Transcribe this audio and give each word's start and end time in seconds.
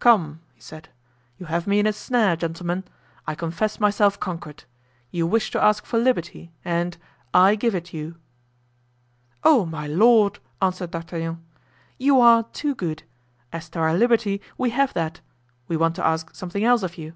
"Come," 0.00 0.40
he 0.54 0.60
said, 0.60 0.88
"you 1.36 1.46
have 1.46 1.68
me 1.68 1.78
in 1.78 1.86
a 1.86 1.92
snare, 1.92 2.34
gentlemen. 2.34 2.82
I 3.28 3.36
confess 3.36 3.78
myself 3.78 4.18
conquered. 4.18 4.64
You 5.12 5.24
wish 5.24 5.52
to 5.52 5.62
ask 5.62 5.86
for 5.86 6.00
liberty, 6.00 6.50
and—I 6.64 7.54
give 7.54 7.76
it 7.76 7.94
you." 7.94 8.16
"Oh, 9.44 9.64
my 9.64 9.86
lord!" 9.86 10.40
answered 10.60 10.90
D'Artagnan, 10.90 11.44
"you 11.96 12.20
are 12.20 12.42
too 12.52 12.74
good; 12.74 13.04
as 13.52 13.68
to 13.68 13.78
our 13.78 13.94
liberty, 13.94 14.40
we 14.56 14.70
have 14.70 14.92
that; 14.94 15.20
we 15.68 15.76
want 15.76 15.94
to 15.94 16.04
ask 16.04 16.34
something 16.34 16.64
else 16.64 16.82
of 16.82 16.98
you." 16.98 17.14